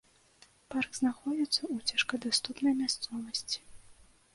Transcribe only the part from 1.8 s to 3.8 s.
цяжкадаступнай мясцовасці.